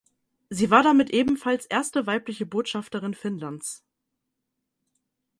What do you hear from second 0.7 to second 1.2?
war damit